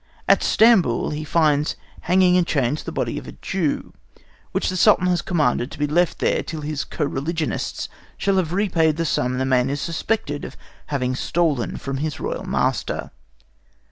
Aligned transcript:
At 0.27 0.41
Stamboul 0.41 1.11
he 1.11 1.23
finds 1.23 1.75
hanging 1.99 2.33
in 2.33 2.43
chains 2.43 2.81
the 2.81 2.91
body 2.91 3.19
of 3.19 3.27
a 3.27 3.33
Jew, 3.33 3.93
which 4.51 4.67
the 4.69 4.75
Sultan 4.75 5.05
has 5.05 5.21
commanded 5.21 5.69
to 5.69 5.77
be 5.77 5.85
left 5.85 6.17
there 6.17 6.41
till 6.41 6.61
his 6.61 6.83
co 6.83 7.03
religionists 7.05 7.87
shall 8.17 8.37
have 8.37 8.51
repaid 8.51 8.97
the 8.97 9.05
sum 9.05 9.33
that 9.33 9.37
the 9.37 9.45
man 9.45 9.69
is 9.69 9.79
suspected 9.79 10.43
of 10.43 10.57
having 10.87 11.13
stolen 11.13 11.77
from 11.77 11.97
his 11.97 12.19
royal 12.19 12.45
master. 12.45 13.11